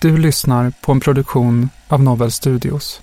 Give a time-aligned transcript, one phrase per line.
[0.00, 3.00] Du lyssnar på en produktion av Novel Studios.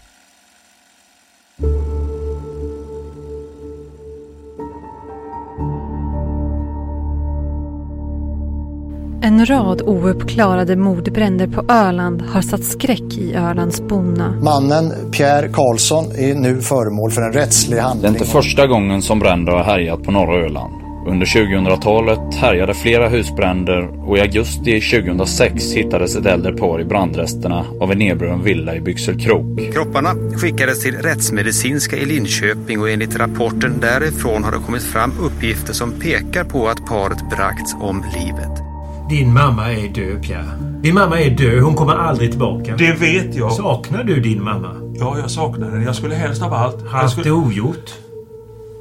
[9.21, 14.31] En rad ouppklarade mordbränder på Öland har satt skräck i Ölands bonna.
[14.31, 18.11] Mannen Pierre Karlsson är nu föremål för en rättslig Det är handling.
[18.13, 20.74] inte första gången som bränder har härjat på norra Öland.
[21.07, 27.65] Under 2000-talet härjade flera husbränder och i augusti 2006 hittades ett äldre par i brandresterna
[27.81, 29.73] av en nedbrunnen villa i Byxelkrok.
[29.73, 35.73] Kropparna skickades till rättsmedicinska i Linköping och enligt rapporten därifrån har det kommit fram uppgifter
[35.73, 38.61] som pekar på att paret bragts om livet.
[39.09, 40.49] Din mamma är död, Pierre.
[40.81, 41.63] Din mamma är död.
[41.63, 42.75] Hon kommer aldrig tillbaka.
[42.77, 43.51] Det vet jag.
[43.51, 44.71] Saknar du din mamma?
[44.93, 45.85] Ja, jag saknar henne.
[45.85, 46.77] Jag skulle helst av allt...
[46.83, 47.93] jag Haft skulle, det ogjort?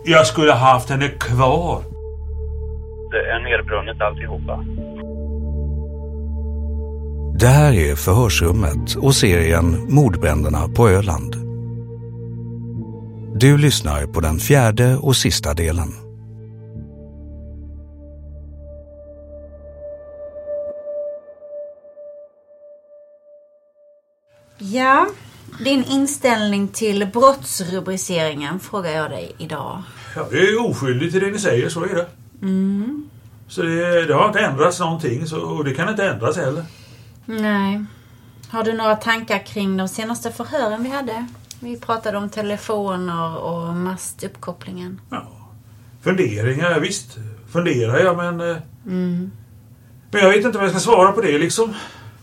[0.04, 1.94] jag skulle ha haft henne kvar.
[3.14, 4.64] Det är nerbrunnet alltihopa.
[7.38, 11.34] Det här är Förhörsrummet och serien Mordbränderna på Öland.
[13.41, 15.88] Du lyssnar på den fjärde och sista delen.
[24.58, 25.06] Ja,
[25.64, 29.82] din inställning till brottsrubriceringen frågar jag dig idag.
[30.16, 32.06] Jag är oskyldig till det ni säger, så är det.
[32.42, 33.03] Mm.
[33.54, 36.65] Så det, det har inte ändrats någonting så, och det kan inte ändras heller.
[37.26, 37.84] Nej.
[38.48, 41.26] Har du några tankar kring de senaste förhören vi hade?
[41.60, 45.00] Vi pratade om telefoner och mastuppkopplingen.
[46.03, 47.16] Funderingar, visst.
[47.53, 48.50] Funderar jag men...
[48.50, 48.56] eh,
[48.87, 49.31] Mm.
[50.10, 51.75] Men jag vet inte vad jag ska svara på det liksom.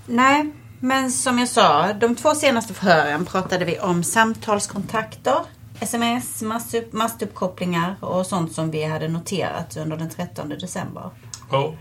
[0.06, 5.36] Nej, men som jag sa, de två senaste förhören pratade vi om samtalskontakter,
[5.82, 11.10] sms, mastupp, mastuppkopplingar och sånt som vi hade noterat under den 13 december.
[11.52, 11.74] Ja.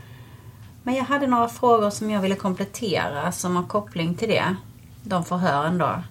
[0.82, 4.56] Men jag hade några frågor som jag ville komplettera som har koppling till det.
[5.02, 6.02] De förhören då.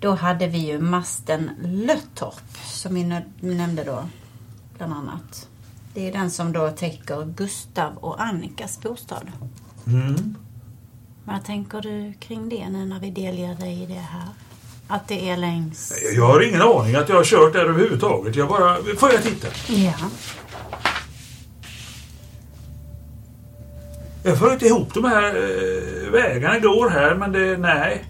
[0.00, 3.04] Då hade vi ju masten Löttorp som vi
[3.40, 4.04] nämnde då.
[4.76, 5.48] Bland annat.
[5.94, 9.32] Det är den som då täcker Gustav och Annikas bostad.
[9.86, 10.36] Mm.
[11.24, 14.28] Vad tänker du kring det nu när vi delger dig det här?
[14.90, 15.92] Att det är längs...
[16.16, 18.36] Jag har ingen aning att jag har kört där överhuvudtaget.
[18.36, 18.76] Jag bara...
[18.98, 19.48] Får jag titta?
[19.68, 19.92] Ja.
[24.22, 27.56] Jag får inte ihop de här eh, vägarna går här men det...
[27.56, 28.04] Nej.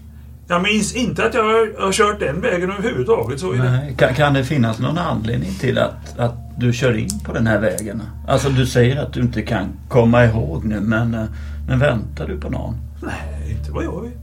[0.47, 3.39] Jag minns inte att jag har, har kört den vägen överhuvudtaget.
[3.39, 3.71] Så är det.
[3.71, 3.95] Nej.
[3.97, 7.59] Kan, kan det finnas någon anledning till att, att du kör in på den här
[7.59, 8.01] vägen?
[8.27, 11.25] Alltså du säger att du inte kan komma ihåg nu men, eh,
[11.67, 12.75] men väntar du på någon?
[13.03, 14.13] Nej, inte vad jag vet.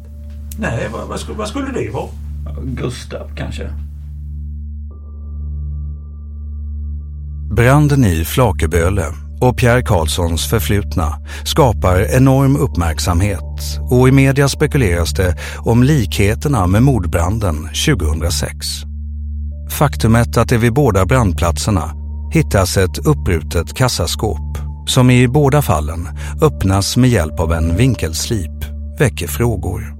[0.58, 2.08] Nej, vad, vad, skulle, vad skulle det vara?
[2.62, 3.70] Gustav kanske?
[7.56, 9.04] Branden i Flakeböle
[9.40, 11.14] och Pierre Karlssons förflutna
[11.44, 18.66] skapar enorm uppmärksamhet och i media spekuleras det om likheterna med mordbranden 2006.
[19.70, 21.92] Faktumet att det vid båda brandplatserna
[22.32, 26.08] hittas ett uppbrutet kassaskåp som i båda fallen
[26.42, 28.64] öppnas med hjälp av en vinkelslip
[28.98, 29.95] väcker frågor.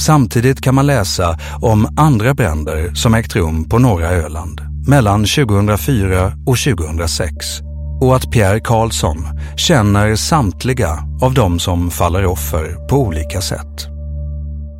[0.00, 6.32] Samtidigt kan man läsa om andra bränder som ägt rum på norra Öland mellan 2004
[6.46, 7.60] och 2006
[8.00, 9.26] och att Pierre Karlsson
[9.56, 13.88] känner samtliga av de som faller offer på olika sätt.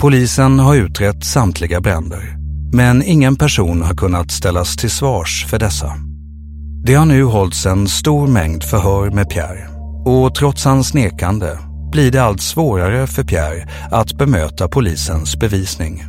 [0.01, 2.37] Polisen har utrett samtliga bränder,
[2.73, 5.93] men ingen person har kunnat ställas till svars för dessa.
[6.87, 9.69] Det har nu hållits en stor mängd förhör med Pierre
[10.05, 11.59] och trots hans nekande
[11.95, 16.05] blir det allt svårare för Pierre att bemöta polisens bevisning.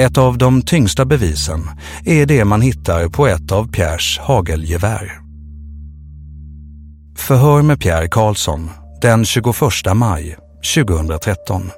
[0.00, 1.60] Ett av de tyngsta bevisen
[2.04, 5.20] är det man hittar på ett av Pierres hagelgevär.
[7.16, 8.70] Förhör med Pierre Karlsson
[9.02, 9.54] den 21
[9.94, 10.36] maj
[10.74, 11.70] 2013.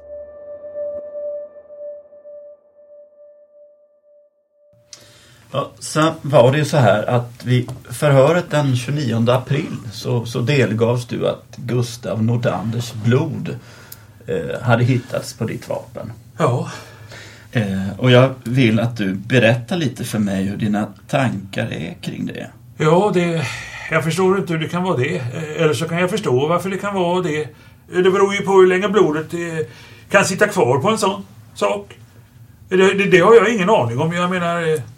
[5.52, 10.40] Ja, sen var det ju så här att vid förhöret den 29 april så, så
[10.40, 13.56] delgavs du att Gustav Nordanders blod
[14.26, 16.12] eh, hade hittats på ditt vapen.
[16.38, 16.70] Ja.
[17.52, 22.26] Eh, och jag vill att du berättar lite för mig hur dina tankar är kring
[22.26, 22.50] det.
[22.76, 23.46] Ja, det...
[23.90, 25.16] Jag förstår inte hur det kan vara det.
[25.16, 27.48] Eh, Eller så kan jag förstå varför det kan vara det.
[27.94, 29.66] Det beror ju på hur länge blodet eh,
[30.10, 31.98] kan sitta kvar på en sån sak.
[32.68, 34.12] Det, det, det har jag ingen aning om.
[34.12, 34.91] Jag menar...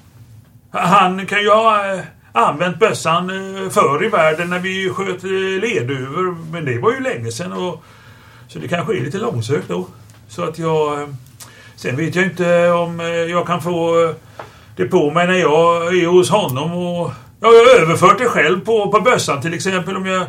[0.74, 2.00] Han kan ju ha eh,
[2.32, 6.36] använt bössan eh, förr i världen när vi sköt eh, leduvor.
[6.52, 7.52] Men det var ju länge sedan.
[7.52, 7.84] Och,
[8.48, 9.86] så det kanske är lite långsökt då.
[10.28, 11.02] Så att jag...
[11.02, 11.08] Eh,
[11.76, 14.14] sen vet jag inte om jag kan få
[14.76, 16.72] det på mig när jag är hos honom.
[16.72, 19.96] Och, ja, jag har överfört det själv på, på bössan till exempel.
[19.96, 20.26] Om jag,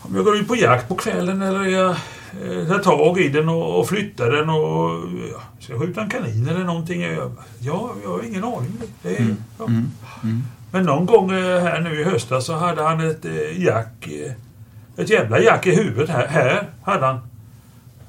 [0.00, 1.96] om jag går ut på jakt på kvällen eller jag
[2.42, 5.00] eh, tar tag i den och, flyttar den och
[5.32, 7.02] ja, ska jag skjuta en kanin eller någonting.
[7.02, 8.72] Jag, ja, jag har ingen aning.
[9.02, 9.68] Det är, ja.
[10.72, 14.08] Men någon gång eh, här nu i höstas så hade han ett eh, jack.
[14.96, 16.26] Ett jävla jack i huvudet här.
[16.26, 17.18] Här hade han.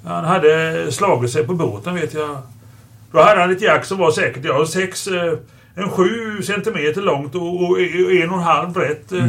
[0.06, 2.38] Han hade slagit sig på båten vet jag.
[3.12, 5.08] Då hade han ett jack som var säkert ja, sex,
[5.76, 9.12] en sju centimeter långt och, och en och en halv brett.
[9.12, 9.26] eh.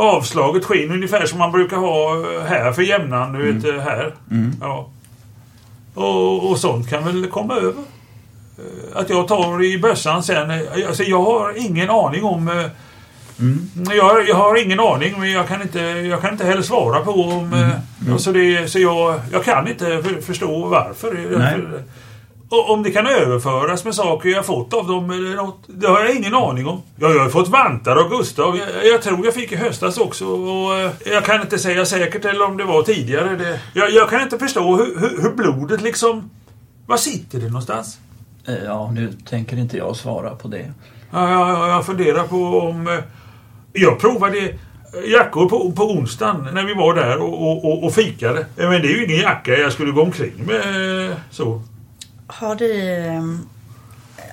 [0.00, 3.32] Avslaget skinn ungefär som man brukar ha eh, här för jämnan.
[3.32, 4.14] Du vet, eh, här.
[4.60, 4.88] Ja.
[5.94, 7.82] Och, och sånt kan väl komma över.
[8.58, 10.50] Eh, Att jag tar i bössan sen.
[10.88, 12.48] Alltså jag har ingen aning om...
[12.48, 12.66] eh,
[13.96, 17.10] Jag, jag har ingen aning men jag kan inte, jag kan inte heller svara på
[17.12, 17.52] om...
[17.54, 21.38] eh, Så, det, så jag, jag kan inte för, förstå varför.
[21.38, 21.60] Nej.
[22.52, 25.58] Och om det kan överföras med saker jag fått av dem eller något.
[25.66, 26.82] Det har jag ingen aning om.
[26.96, 28.56] Ja, jag har fått vantar av Gustav.
[28.56, 30.26] Jag, jag tror jag fick i höstas också.
[30.26, 33.36] Och eh, jag kan inte säga säkert eller om det var tidigare.
[33.36, 36.30] Det, jag, jag kan inte förstå hur, hur, hur blodet liksom...
[36.86, 37.98] Var sitter det någonstans?
[38.46, 40.72] Eh, Ja, nu tänker inte jag svara på det.
[41.10, 42.88] Ja, jag, jag funderar på om...
[42.88, 42.98] eh,
[43.72, 44.54] Jag provade
[45.06, 48.46] jackor på, på onsdagen när vi var där och, och, och, fikade.
[48.56, 51.62] Men det är ju ingen jacka jag skulle gå omkring med så.
[52.32, 52.72] Har du,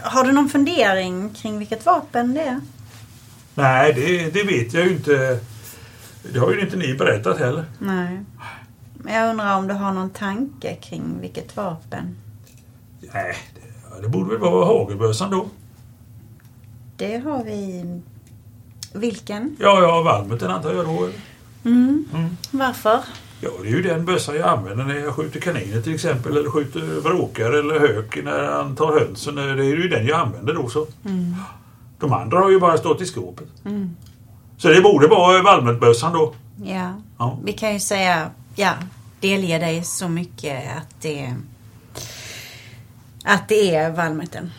[0.02, 2.62] har du någon fundering kring vilket vapen det är?
[3.56, 5.40] Nej, det, det vet jag ju inte.
[6.34, 7.66] Det har ju inte ni berättat heller.
[7.80, 8.20] Nej.
[8.94, 12.16] Men jag undrar om du har någon tanke kring vilket vapen?
[13.14, 15.48] Nej, det, det borde väl vara hagelbössan då.
[16.98, 17.86] Det har vi...
[18.94, 19.56] Vilken?
[19.60, 21.10] Ja, ja, valmuten antar jag då.
[21.66, 22.06] Mm.
[22.14, 22.38] Mm.
[22.52, 23.00] Varför?
[23.42, 26.38] Ja, det är ju den bössan jag använder när jag skjuter kaniner till exempel.
[26.38, 29.36] Eller skjuter vråkar eller hök när han tar hönsen.
[29.36, 30.88] Det är ju den jag använder då så.
[31.06, 31.36] Mm.
[32.00, 33.48] De andra har ju bara stått i skåpet.
[33.66, 33.96] Mm.
[34.58, 36.34] Så det borde vara valmutbössan då.
[36.64, 37.02] Ja.
[37.18, 37.40] Ja.
[37.44, 38.74] Vi kan ju säga, ja,
[39.20, 41.36] delge dig så mycket att det
[43.26, 44.52] att det är valmuten.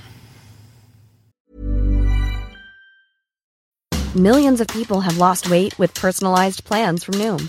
[4.15, 7.49] Millions of people have lost weight with personalized plans from Noom,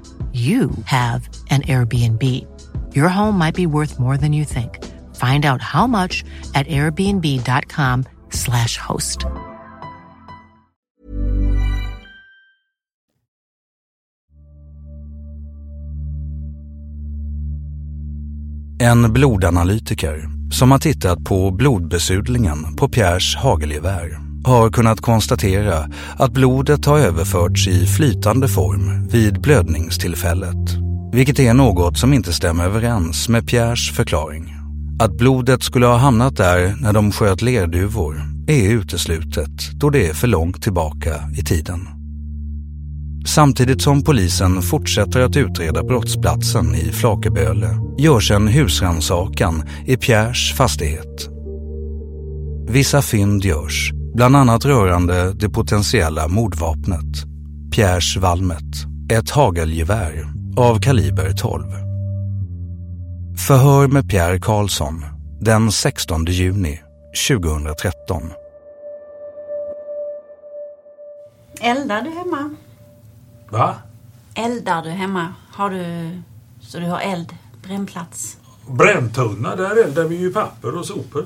[0.33, 2.23] you have an Airbnb.
[2.95, 4.79] Your home might be worth more than you think.
[5.15, 6.23] Find out how much
[6.55, 9.25] at airbnb.com/slash host.
[18.81, 26.85] En blodanalytiker som har tittat på blodbesudlingen på Pierres hagelgevär har kunnat konstatera att blodet
[26.85, 30.77] har överförts i flytande form vid blödningstillfället.
[31.13, 34.55] Vilket är något som inte stämmer överens med Pierres förklaring.
[34.99, 40.13] Att blodet skulle ha hamnat där när de sköt lerduvor är uteslutet då det är
[40.13, 41.87] för långt tillbaka i tiden.
[43.25, 51.29] Samtidigt som polisen fortsätter att utreda brottsplatsen i Flakeböle görs en husrannsakan i Pierres fastighet.
[52.67, 57.25] Vissa fynd görs, bland annat rörande det potentiella mordvapnet,
[57.75, 58.75] Pierres Valmet,
[59.11, 60.25] ett hagelgevär
[60.57, 61.63] av kaliber 12.
[63.47, 65.05] Förhör med Pierre Karlsson
[65.41, 66.81] den 16 juni
[67.29, 68.21] 2013.
[71.61, 72.55] Eldar du hemma?
[73.49, 73.75] Va?
[74.35, 75.33] Eldar du hemma?
[75.51, 76.09] Har du
[76.61, 78.37] så du har eld, brännplats?
[78.67, 81.25] Bränntunna, där eldar vi ju papper och sopor.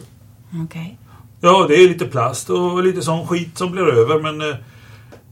[0.64, 0.98] Okej.
[1.42, 4.58] Ja, det är lite plast och lite sån skit som blir över men eh,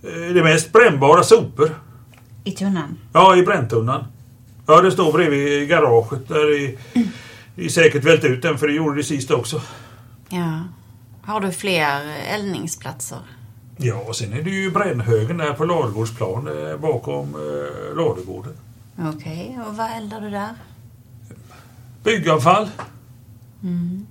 [0.02, 1.80] det är mest brännbara sopor.
[2.44, 2.98] I tunnan?
[3.14, 4.04] Ja, i bränntunnan.
[4.66, 6.28] Ja, det står bredvid garaget.
[6.28, 6.78] Där är,
[7.56, 9.62] är säkert vält ut den för det gjorde det sist också.
[10.30, 10.60] Ja.
[11.26, 12.02] Har du fler
[12.34, 13.20] eldningsplatser?
[13.78, 18.54] Ja, och sen är det ju brännhögen där på ladugårdsplan eh, bakom eh, ladugården.
[19.16, 20.50] Okej, och vad eldar du där?
[22.04, 22.70] Byggavfall.
[23.64, 24.08] Mm.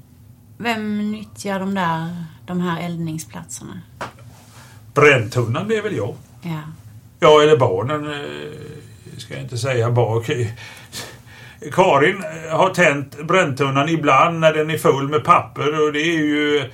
[0.63, 2.17] Vem nyttjar de där,
[2.47, 3.81] de här eldningsplatserna?
[4.95, 6.15] Bränntunnan är väl jag.
[6.43, 6.61] Ja.
[7.21, 8.13] Ja, eller barnen.
[8.13, 10.31] eh, Ska jag inte säga bak.
[11.73, 16.71] Karin har tänt bränntunnan ibland när den är full med papper och det är ju...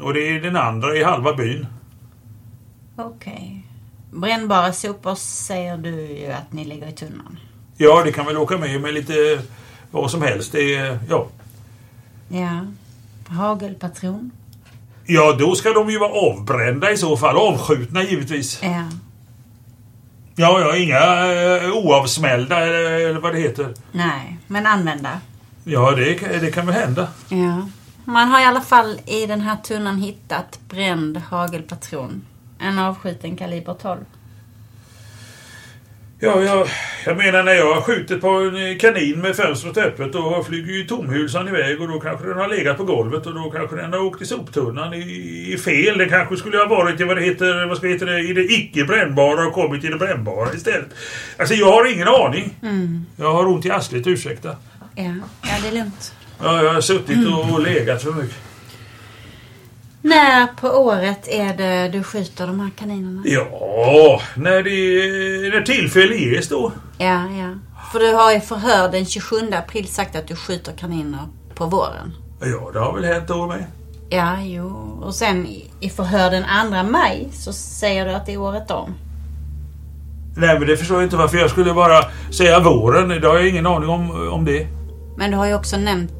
[0.00, 1.66] Och det är den andra i halva byn.
[2.96, 3.66] Okej.
[4.10, 7.38] Brännbara sopor säger du ju att ni lägger i tunnan.
[7.76, 9.42] Ja, det kan väl åka med med lite
[9.90, 10.52] vad som helst.
[10.52, 11.26] Det är, ja.
[12.28, 12.66] Ja.
[13.32, 14.30] Hagelpatron?
[15.06, 17.36] ja, då ska de ju vara avbrända i så fall.
[17.36, 18.60] Avskjutna givetvis.
[18.62, 18.84] Ja.
[20.36, 23.74] Ja, ja, inga eh, oavsmällda eller, eller vad det heter.
[23.92, 25.20] Nej, men använda.
[25.64, 27.08] Ja, det, kan- det kan väl hända.
[27.28, 27.68] Ja.
[28.04, 32.22] Man har i alla fall i den här tunnan hittat bränd hagelpatron.
[32.58, 33.98] En avskjuten kaliber 12.
[36.24, 36.68] Ja, jag,
[37.06, 40.84] jag menar när jag har skjutit på en kanin med fönstret öppet då flyger ju
[40.84, 44.00] tomhylsan iväg och då kanske den har legat på golvet och då kanske den har
[44.00, 45.98] åkt i soptunnan i, i fel.
[45.98, 48.32] Det kanske skulle ha varit i vad det heter, vad ska det heta, det, i
[48.32, 50.88] det icke brännbara och kommit i det brännbara istället.
[51.36, 52.56] Alltså jag har ingen aning.
[52.62, 53.06] Mm.
[53.16, 54.56] Jag har ont i arslet, ursäkta.
[54.94, 56.14] Ja, ja det är lugnt.
[56.42, 58.51] Ja, jag har suttit och legat för mycket.
[60.02, 63.22] När på året är det du skjuter de här kaninerna?
[63.24, 66.72] Ja, när, det, när tillfälle ges då.
[66.98, 67.54] Ja, ja.
[67.92, 71.18] För du har i förhör den 27 april sagt att du skjuter kaniner
[71.54, 72.14] på våren.
[72.40, 73.64] Ja, det har väl hänt då med.
[74.08, 74.66] Ja, jo.
[75.02, 78.70] Och sen i- i förhör den 2 maj så säger du att det är året
[78.70, 78.94] om.
[80.36, 83.08] Nej, men det förstår jag inte varför jag skulle bara säga våren.
[83.08, 84.66] Det har jag ingen aning om, om det.
[85.16, 86.10] Men du har ju också nämnt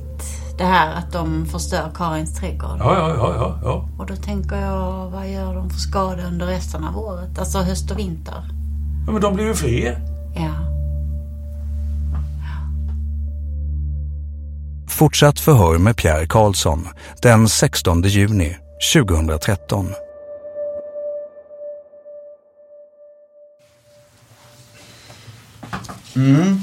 [0.59, 2.77] det här att de förstör Karins trädgård.
[2.79, 3.59] Ja, ja, ja, ja.
[3.63, 3.89] ja.
[3.99, 7.39] Och då tänker jag, vad gör de för skada under resten av året?
[7.39, 8.45] Alltså höst och vinter.
[9.07, 10.01] ja men de blir ju fler.
[10.37, 10.73] Ja.
[14.89, 16.89] Fortsatt förhör med Pierre Karlsson
[17.23, 18.57] den 16 juni
[18.95, 19.87] 2013.
[26.17, 26.61] Mm.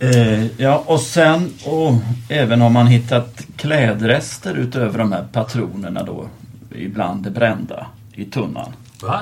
[0.00, 1.92] Eh, ja, och sen och
[2.28, 6.28] även om man hittat klädrester utöver de här patronerna då,
[6.74, 8.72] ibland det brända i tunnan.
[9.02, 9.20] Va?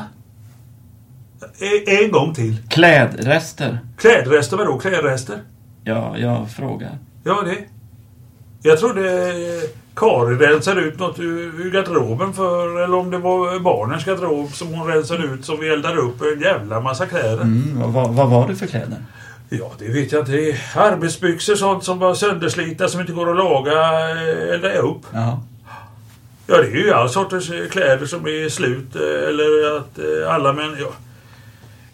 [1.60, 2.56] E- en gång till.
[2.68, 3.78] Klädrester?
[3.98, 5.36] Klädrester, vadå klädrester?
[5.84, 6.98] Ja, jag frågar.
[7.24, 7.56] Ja, det.
[8.62, 9.02] Jag trodde
[9.94, 14.86] Karin rensade ut något ur garderoben för, eller om det var barnens garderob som hon
[14.86, 17.42] rensade ut som vi eldade upp en jävla massa kläder.
[17.42, 18.98] Mm, vad, vad var det för kläder?
[19.48, 20.32] Ja, det vet jag inte.
[20.32, 25.00] Det är Arbetsbyxor, sånt som var sönderslitna som inte går att laga, eh, elda upp.
[25.12, 25.42] Ja.
[26.46, 29.98] Ja, det är ju all sorters eh, kläder som är slut eh, eller att
[30.28, 30.92] alla men ja.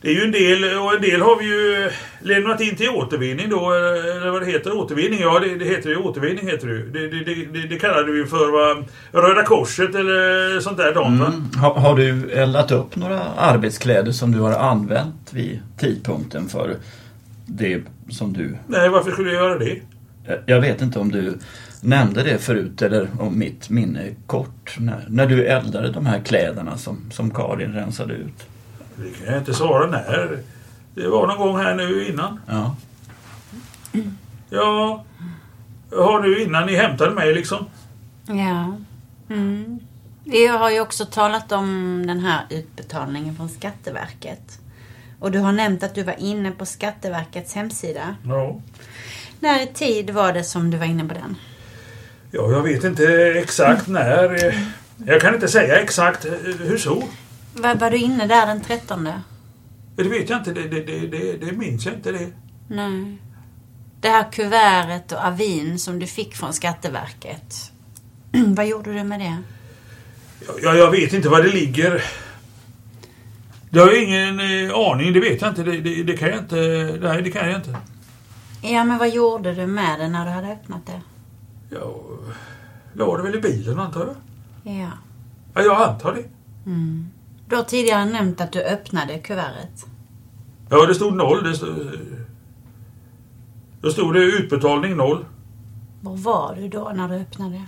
[0.01, 1.91] Det är ju en del och en del har vi ju
[2.21, 5.21] lämnat in till återvinning då, eller vad det heter, återvinning.
[5.21, 6.83] Ja, det, det heter ju återvinning heter det.
[6.83, 11.07] Det, det, det, det, du ju för va, Röda Korset eller sånt där va?
[11.07, 11.51] Mm.
[11.57, 16.77] Har, har du eldat upp några arbetskläder som du har använt vid tidpunkten för
[17.57, 18.57] det som du...
[18.67, 19.81] Nej, varför skulle jag göra det?
[20.47, 21.39] Jag- vet inte om du
[21.81, 24.77] nämnde det förut eller om mitt minne är kort.
[24.79, 28.47] När, när du eldade de här kläderna som, som Karin rensade ut.
[28.97, 30.39] Det kan jag inte svara när.
[30.95, 32.41] Det var någon gång här nu innan.
[32.47, 32.77] Ja.
[34.51, 35.05] Ja,
[35.97, 37.67] har nu innan ni hämtade mig liksom.
[38.27, 38.77] Ja.
[39.35, 39.79] Mm.
[40.25, 44.59] Vi har ju också talat om den här utbetalningen från Skatteverket.
[45.23, 48.17] Och du har nämnt att du var inne på Skatteverkets hemsida.
[48.27, 48.61] Ja.
[49.41, 51.37] När i tid var det som du var inne på den?
[52.31, 53.05] Ja, jag vet inte
[53.43, 54.55] exakt när.
[55.07, 56.25] Jag kan inte säga exakt
[56.59, 57.05] hur så.
[57.55, 59.09] Var, var du inne där den 13?
[59.97, 60.53] Det vet jag inte.
[60.53, 62.31] Det, det, det, det, det minns jag inte det.
[62.69, 63.19] Nej.
[64.01, 67.73] Det här kuvertet och avin som du fick från Skatteverket.
[68.47, 69.37] Vad gjorde du med det?
[70.63, 72.03] Ja, jag vet inte var det ligger.
[73.73, 75.13] Det har jag ingen eh, aning.
[75.13, 75.63] Det vet jag inte.
[75.63, 76.57] Det, det, det kan jag inte.
[77.03, 77.77] Nej, det kan jag inte.
[78.63, 81.01] Ja, men vad gjorde du med det när du hade öppnat det?
[81.71, 81.95] Jag
[82.93, 84.17] la det väl i bilen antar jag.
[84.75, 84.91] Ja.
[85.55, 86.25] Ja, jag antar det.
[86.71, 87.07] Mm.
[87.49, 89.87] Du har tidigare nämnt att du öppnade kuvertet.
[90.71, 91.45] Ja, det stod noll.
[91.45, 91.99] Det stod,
[93.81, 95.25] då stod det utbetalning noll.
[96.01, 97.63] Var var du då när du öppnade?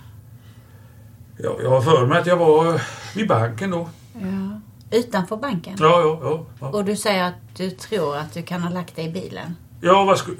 [1.37, 2.81] Ja, jag har för mig att jag var
[3.15, 3.89] vid banken då.
[4.13, 4.61] Ja.
[4.91, 5.75] Utanför banken?
[5.79, 6.45] Ja, ja, ja.
[6.59, 6.67] ja.
[6.67, 9.55] Och du säger att du tror att du kan ha lagt det i bilen?
[9.81, 10.31] Ja, vad, sku,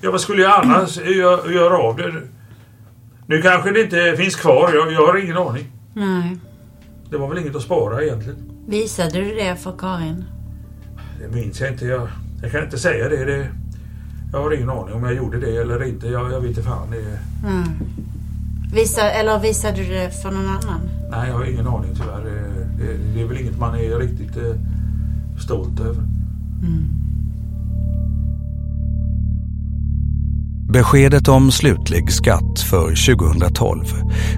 [0.00, 2.12] ja, vad skulle jag annars göra, göra av det?
[3.26, 4.72] Nu kanske det inte finns kvar.
[4.74, 5.72] Jag, jag har ingen aning.
[5.94, 6.36] Nej.
[7.10, 8.50] Det var väl inget att spara egentligen.
[8.66, 10.24] Visade du det för Karin?
[11.20, 11.84] Det minns jag inte.
[11.86, 12.08] Jag,
[12.42, 13.24] jag kan inte säga det.
[13.24, 13.48] det.
[14.32, 16.06] Jag har ingen aning om jag gjorde det eller inte.
[16.08, 16.90] Jag, jag vet inte fan.
[16.90, 17.68] Det, Mm.
[18.72, 20.80] Visa, eller visade du det för någon annan?
[21.10, 22.57] nej, jag har ingen aning tyvärr.
[22.78, 24.54] Det, det, är väl inget man är riktigt eh,
[25.38, 26.02] stolt över.
[26.62, 26.98] Mm.
[30.72, 33.84] Beskedet om slutlig skatt för 2012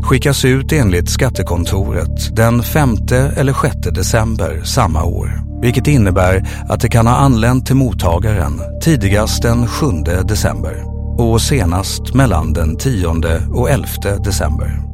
[0.03, 2.97] skickas ut enligt Skattekontoret den 5
[3.37, 5.43] eller 6 december samma år.
[5.63, 9.87] Vilket innebär att det kan ha anlänt till mottagaren tidigast den 7
[10.25, 10.85] december
[11.19, 13.07] och senast mellan den 10
[13.53, 13.87] och 11
[14.25, 14.90] december.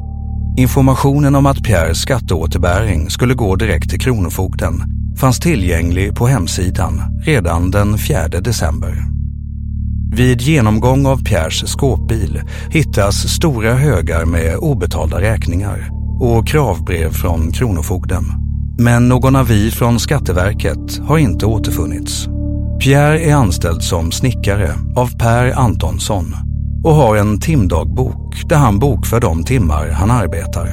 [0.57, 4.83] Informationen om att Pierres skatteåterbäring skulle gå direkt till Kronofogden
[5.17, 9.03] fanns tillgänglig på hemsidan redan den 4 december.
[10.11, 15.89] Vid genomgång av Pierres skåpbil hittas stora högar med obetalda räkningar
[16.19, 18.23] och kravbrev från Kronofogden.
[18.79, 22.27] Men någon avi från Skatteverket har inte återfunnits.
[22.83, 26.35] Pierre är anställd som snickare av Per Antonsson
[26.87, 30.69] och har en timdagbok där han bokför de timmar han arbetar.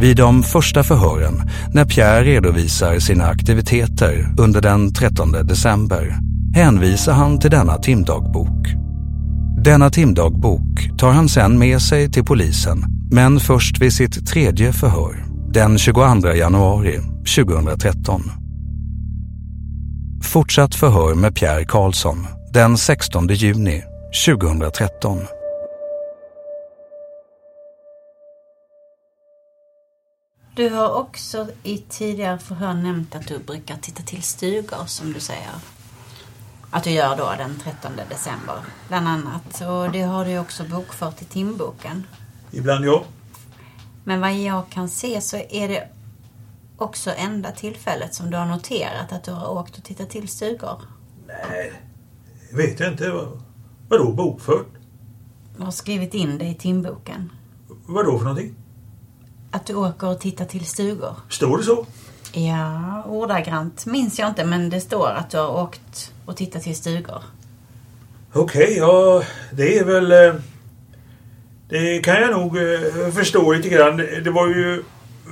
[0.00, 6.18] Vid de första förhören, när Pierre redovisar sina aktiviteter under den 13 december,
[6.54, 8.66] hänvisar han till denna timdagbok.
[9.64, 15.24] Denna timdagbok tar han sen med sig till polisen, men först vid sitt tredje förhör,
[15.52, 16.98] den 22 januari
[17.36, 18.22] 2013.
[20.22, 25.18] Fortsatt förhör med Pierre Karlsson den 16 juni 2013.
[30.56, 35.20] Du har också i tidigare förhör nämnt att du brukar titta till stugor som du
[35.20, 35.52] säger.
[36.70, 38.56] Att du gör då den 13 december
[38.88, 39.60] bland annat.
[39.60, 42.06] Och det har du också bokfört i timboken.
[42.50, 43.04] Ibland ja.
[44.04, 45.88] Men vad jag kan se så är det
[46.78, 50.82] också enda tillfället som du har noterat att du har åkt och tittat till stugor.
[51.26, 51.72] Nej,
[52.52, 53.28] vet jag inte.
[53.88, 54.66] Vad- Vadå bokfört?
[55.56, 57.30] Du har skrivit in det i timboken.
[57.86, 58.54] Vadå för någonting?
[59.50, 61.14] Att du åker och tittar till stugor.
[61.28, 61.86] Står det så?
[62.32, 66.76] Ja, ordagrant minns jag inte men det står att du har åkt och tittat till
[66.76, 67.22] stugor.
[68.32, 69.22] Okej, ja
[69.52, 70.12] det är väl...
[70.12, 70.40] eh,
[71.68, 73.96] Det kan jag nog eh, förstå lite grann.
[73.96, 74.82] Det var ju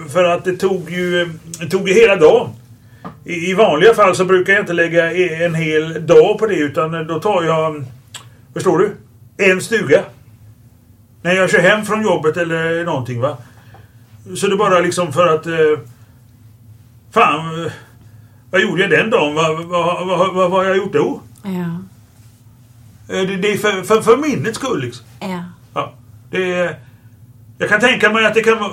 [0.08, 1.28] för att det tog ju, eh,
[1.60, 2.50] det tog ju hela dagen.
[3.24, 6.54] I i vanliga fall så brukar jag inte lägga e- en hel dag på det
[6.54, 7.84] utan då tar jag,
[8.56, 8.96] förstår du,
[9.50, 10.02] en stuga.
[11.22, 13.36] När jag kör hem från jobbet eller någonting va.
[14.36, 15.46] Så det är bara liksom för att...
[15.46, 15.78] eh,
[17.10, 17.70] Fan,
[18.50, 19.34] vad gjorde jag den dagen?
[19.34, 21.20] Vad, vad, vad, vad, har jag gjort då?
[21.42, 21.50] Ja.
[23.14, 25.06] Eh, Det, det är för, för, för minnets skull liksom.
[25.20, 25.44] Ja.
[25.74, 25.92] Ja,
[26.30, 26.76] det är,
[27.58, 28.70] jag kan tänka mig att det kan vara-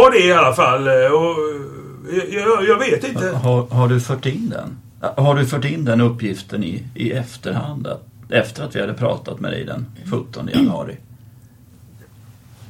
[0.00, 0.86] vara det i alla fall.
[0.88, 1.36] eh, Och,
[2.12, 3.28] eh, jag, jag vet inte.
[3.36, 4.76] Har, har du fört in den?
[5.16, 7.86] Har du fört in den uppgiften i, i efterhand?
[7.86, 10.96] Att, efter att vi hade pratat med dig den 17 januari?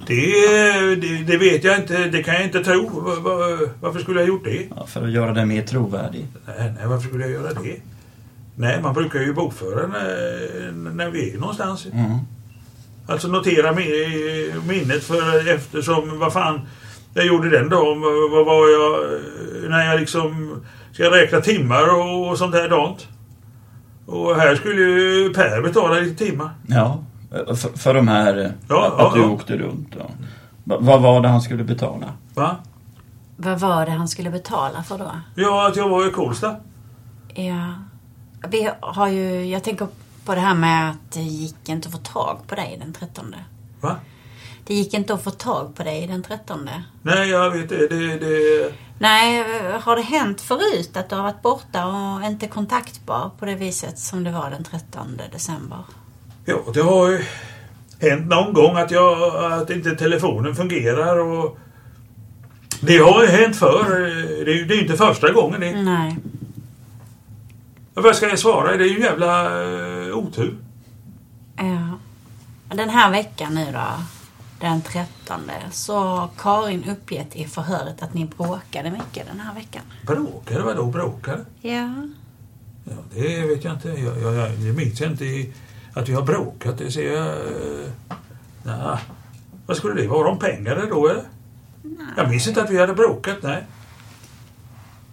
[0.07, 1.99] Det, det, det vet jag inte.
[2.09, 2.89] Det kan jag inte tro.
[3.01, 4.67] Va- va- Varför skulle jag gjort det?
[4.77, 6.27] Ja, för att göra den mer trovärdig.
[6.47, 7.77] Nej, nej, varför skulle jag göra det?
[8.57, 11.87] Nej, man brukar ju bokföra när, när vi är någonstans.
[11.93, 12.19] Mm.
[13.07, 16.61] Alltså notera mi- minnet för eftersom, vad fan
[17.15, 18.01] jag gjorde den dagen.
[18.33, 19.21] Vad, var jag,
[19.71, 20.57] när jag liksom
[20.93, 23.07] ska räkna timmar och, och sånt här dant.
[24.07, 26.51] Och här skulle ju Per betala lite timmar.
[26.67, 26.99] Ja,
[27.31, 28.39] för, för de här...
[28.45, 29.29] eh, Ja, att ja, du ja.
[29.29, 29.89] åkte runt.
[29.99, 30.07] Ja.
[30.65, 32.07] Va- Vad var det han skulle betala?
[32.35, 32.57] Va?
[33.37, 35.11] Vad var det han skulle betala för då?
[35.35, 36.57] Ja, att jag var i Kolsta.
[37.35, 37.73] Ja.
[38.49, 39.89] Vi har ju, jag tänker
[40.25, 43.35] på det här med att det gick inte att få tag på dig den 13.
[43.81, 43.97] Va?
[44.67, 46.71] Det gick inte att få tag på dig den 13.
[47.03, 47.89] Nej, jag vet det.
[47.89, 49.45] det, det Nej,
[49.81, 53.99] har det hänt förut att du har varit borta och inte kontaktbar på det viset
[53.99, 55.79] som det var den 13 december?
[56.47, 57.25] ja, det har ju
[58.01, 61.19] hänt någon gång att, jag, att inte telefonen fungerar.
[61.19, 61.59] Och
[62.81, 63.91] det har ju hänt förr.
[64.45, 65.83] Det är ju det är ju inte första gången det.
[65.83, 66.17] Nej.
[67.95, 68.77] Vad ska jag svara?
[68.77, 70.57] Det är ju jävla eh, otur.
[71.57, 71.99] Ja.
[72.75, 73.85] Den här veckan nu då,
[74.61, 75.41] den 13,
[75.71, 79.83] så har Karin uppgett i förhöret att ni bråkade mycket den här veckan.
[80.07, 80.63] Bråkade?
[80.63, 81.45] Vadå bråkade?
[81.61, 81.91] Ja.
[82.85, 83.89] Ja, det vet jag inte.
[83.89, 85.53] Jag, jag, jag, det minns jag inte
[85.93, 86.79] att vi har bråkat.
[86.79, 87.27] Det ser jag...
[87.27, 87.89] Eh,
[88.63, 88.99] nej.
[89.67, 90.29] Vad skulle det vara?
[90.29, 91.25] Om pengar då eller?
[92.17, 93.67] Jag minns inte att vi hade bråkat, nej.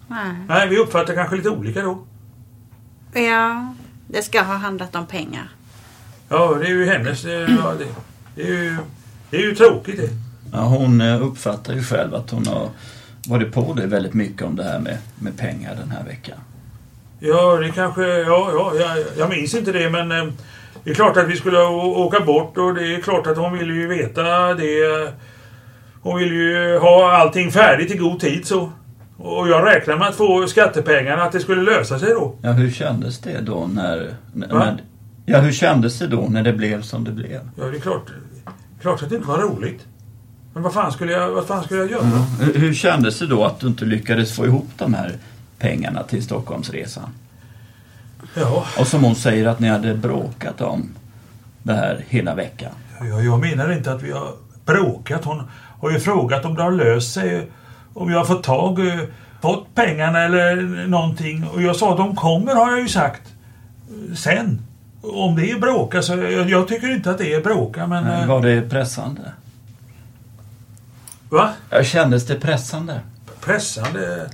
[0.08, 0.34] Nej.
[0.48, 2.04] Nej, vi uppfattar kanske lite olika då.
[3.12, 3.74] Ja,
[4.08, 5.48] det ska ha handlat om pengar.
[6.28, 7.24] Ja, det är ju hennes...
[7.24, 7.86] eh, Ja, det,
[8.34, 8.76] det, är ju,
[9.36, 10.08] det är ju tråkigt det.
[10.52, 12.68] Ja, hon eh, uppfattar ju själv att hon har
[13.28, 16.38] varit på det väldigt mycket om det här med, med pengar den här veckan.
[17.20, 18.02] Ja, det kanske...
[18.02, 20.12] Ja, ja, jag, jag minns inte det, men...
[20.12, 20.24] eh,
[20.84, 21.58] Det är klart att vi skulle
[22.04, 25.12] åka bort och det är klart att hon ville ju veta det.
[26.02, 28.72] Hon ville ju ha allting färdigt i god tid så.
[29.16, 32.34] Och jag räknar med att få skattepengarna, att det skulle lösa sig då.
[32.42, 34.14] Ja, hur kändes det då när...
[34.32, 34.76] när när
[35.26, 37.40] ja, hur kändes det då när det blev som det blev?
[37.58, 38.06] Ja, det är klart,
[38.84, 39.86] klart att det inte var roligt.
[40.54, 42.04] Men vad fan skulle jag, vad fan skulle jag göra?
[42.40, 45.12] Hur, hur kändes det då att du inte lyckades få ihop de här
[45.58, 47.10] pengarna till Stockholmsresan?
[48.34, 50.88] Ja, Och som hon säger att ni hade bråkat om
[51.62, 52.72] det här hela veckan.
[53.00, 54.32] jag, jag menar inte att vi har
[54.64, 55.24] bråkat.
[55.24, 55.42] Hon
[55.80, 57.50] har ju frågat om det har löst sig.
[57.94, 58.78] Om jag har fått tag,
[59.42, 61.48] fått pengarna eller någonting.
[61.48, 63.22] Och jag sa att de kommer har jag ju sagt.
[64.16, 64.60] Sen.
[65.12, 68.04] Om det är bråka så jag, jag tycker inte att det är bråka men...
[68.04, 69.32] Men eh, Var det pressande?
[71.28, 71.52] Va?
[71.70, 73.00] Ja, Kändes det pressande?
[73.40, 74.30] Pressande.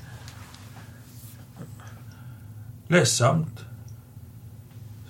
[2.88, 3.64] Ledsamt.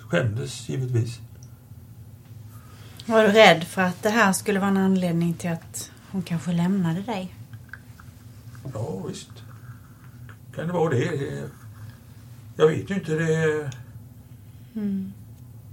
[0.07, 1.19] Skämdes givetvis.
[3.05, 6.51] Var du rädd för att det här skulle vara en anledning till att hon kanske
[6.51, 7.35] lämnade dig?
[8.73, 9.29] Ja, visst.
[10.55, 11.05] Kan det vara det?
[11.05, 11.49] Det-
[12.55, 13.11] Jag vet ju inte.
[13.13, 13.71] Det...
[14.75, 15.13] Mm.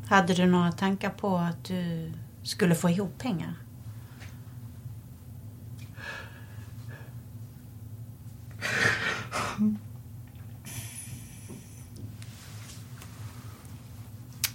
[0.09, 3.55] Hade du några tankar på att du skulle få ihop pengar?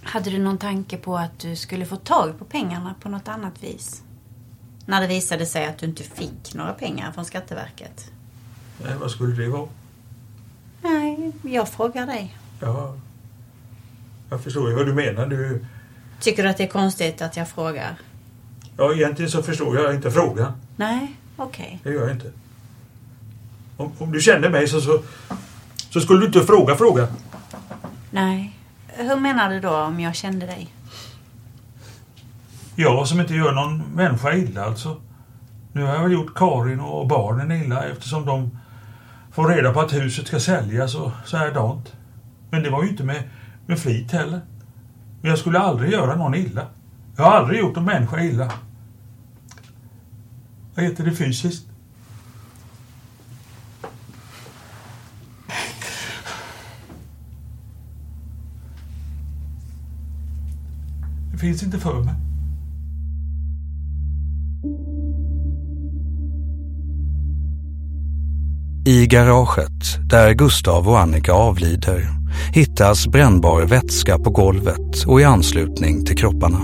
[0.02, 3.62] Hade du någon tanke på att du skulle få tag på pengarna på något annat
[3.62, 4.02] vis?
[4.86, 8.10] När det visade sig att du inte fick några pengar från Skatteverket.
[8.84, 9.68] Nej, vad skulle det vara?
[10.82, 12.36] Nej, jag frågar dig.
[12.60, 12.96] Ja,
[14.30, 15.26] jag förstår ju vad du menar.
[15.26, 15.64] Du,
[16.20, 17.94] Tycker du att det är konstigt att jag frågar?
[18.76, 20.52] ja, egentligen så förstår jag inte frågan.
[20.76, 21.80] Nej, okej.
[21.82, 22.30] Det gör jag inte.
[23.76, 25.02] Om, om du kände mig så, så,
[25.90, 27.08] så skulle du inte fråga frågan.
[28.10, 28.56] Nej.
[28.86, 30.68] Hur menar du då om jag kände dig?
[32.76, 35.00] Jag som inte gör någon människa illa alltså.
[35.72, 38.58] Nu har jag väl gjort Karin och barnen illa eftersom de
[39.32, 41.92] får reda på att huset ska säljas och så här dant.
[42.50, 43.22] Men det var ju inte med,
[43.66, 44.40] med flit heller.
[45.20, 46.66] Men jag skulle aldrig göra någon illa.
[47.16, 48.52] Jag har aldrig gjort någon människa illa.
[50.74, 51.66] Vad heter det fysiskt?
[61.32, 62.14] Det finns inte för mig.
[68.86, 76.04] I garaget, där Gustav och Annika avlider, hittas brännbar vätska på golvet och i anslutning
[76.04, 76.60] till kropparna.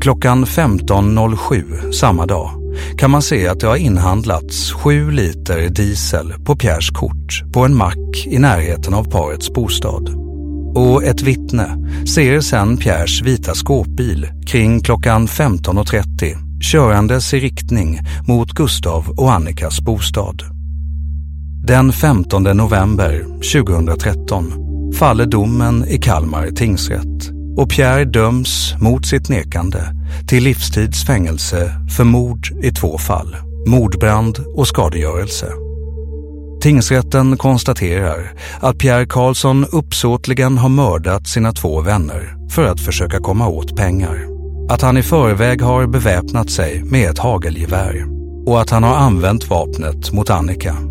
[0.00, 2.50] Klockan 15.07 samma dag
[2.98, 7.76] kan man se att det har inhandlats 7 liter diesel på Pierres kort på en
[7.76, 10.08] mack i närheten av parets bostad.
[10.74, 11.76] Och ett vittne
[12.14, 19.80] ser sedan Pierres vita skåpbil kring klockan 15.30 körandes i riktning mot Gustav och Annikas
[19.80, 20.42] bostad.
[21.66, 29.82] Den 15 november 2013 faller domen i Kalmar tingsrätt och Pierre döms mot sitt nekande
[30.28, 35.46] till livstids fängelse för mord i två fall, mordbrand och skadegörelse.
[36.62, 43.48] Tingsrätten konstaterar att Pierre Karlsson uppsåtligen har mördat sina två vänner för att försöka komma
[43.48, 44.26] åt pengar.
[44.70, 48.06] Att han i förväg har beväpnat sig med ett hagelgevär
[48.46, 50.89] och att han har använt vapnet mot Annika.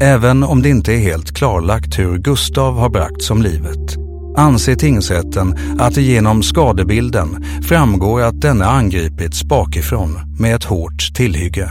[0.00, 4.04] Även om det inte är helt klarlagt hur Gustav har bragts om livet
[4.36, 11.70] anser tingsrätten att det genom skadebilden framgår att denne angripits bakifrån med ett hårt tillhygge.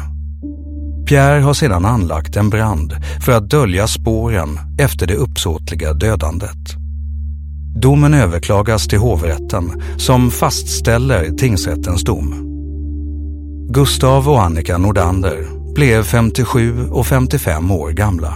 [1.07, 2.93] Pierre har sedan anlagt en brand
[3.25, 6.75] för att dölja spåren efter det uppsåtliga dödandet.
[7.81, 12.49] Domen överklagas till hovrätten som fastställer tingsrättens dom.
[13.69, 18.33] Gustav och Annika Nordander blev 57 och 55 år gamla.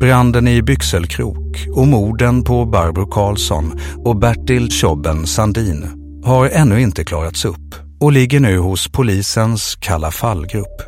[0.00, 5.86] Branden i Byxelkrok och morden på Barbro Karlsson och Bertil Tjobben Sandin
[6.24, 10.82] har ännu inte klarats upp och ligger nu hos polisens Kalla fallgrupp.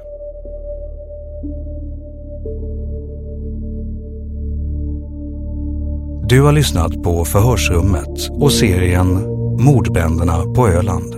[6.29, 9.09] Du har lyssnat på Förhörsrummet och serien
[9.59, 11.15] Mordbränderna på Öland.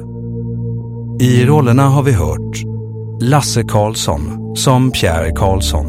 [1.20, 2.73] I rollerna har vi hört
[3.20, 5.86] Lasse Karlsson som Pierre Karlsson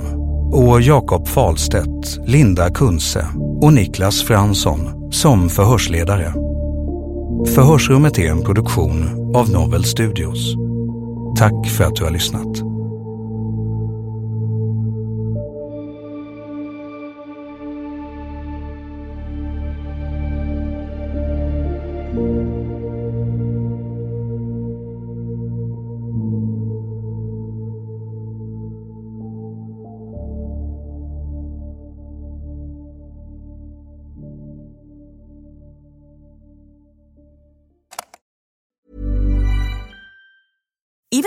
[0.54, 3.28] och Jakob Falstedt, Linda Kunse
[3.62, 6.34] och Niklas Fransson som förhörsledare.
[7.56, 9.04] Förhörsrummet är en produktion
[9.36, 10.56] av Novel Studios.
[11.38, 12.65] Tack för att du har lyssnat.